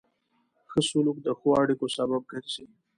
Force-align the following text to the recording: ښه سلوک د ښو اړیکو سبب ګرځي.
ښه 0.69 0.79
سلوک 0.89 1.17
د 1.23 1.27
ښو 1.39 1.49
اړیکو 1.61 1.85
سبب 1.97 2.21
ګرځي. 2.31 2.65